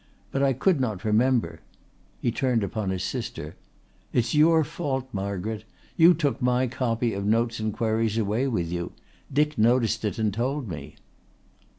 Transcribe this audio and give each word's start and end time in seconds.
But 0.31 0.41
I 0.41 0.53
could 0.53 0.81
not 0.81 1.05
remember." 1.05 1.59
He 2.19 2.31
turned 2.31 2.63
upon 2.63 2.89
his 2.89 3.03
sister. 3.03 3.55
"It 4.11 4.17
is 4.25 4.33
your 4.33 4.63
fault, 4.63 5.07
Margaret. 5.13 5.63
You 5.95 6.15
took 6.15 6.41
my 6.41 6.65
copy 6.65 7.13
of 7.13 7.23
Notes 7.23 7.59
and 7.59 7.71
Queries 7.71 8.17
away 8.17 8.47
with 8.47 8.71
you. 8.71 8.93
Dick 9.31 9.59
noticed 9.59 10.03
it 10.03 10.17
and 10.17 10.33
told 10.33 10.67
me." 10.67 10.95